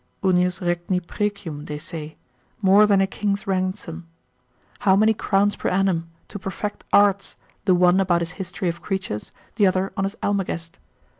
[0.23, 2.15] unius regni precium they say,
[2.59, 4.07] more than a king's ransom;
[4.79, 7.35] how many crowns per annum, to perfect arts,
[7.65, 10.79] the one about his History of Creatures, the other on his Almagest?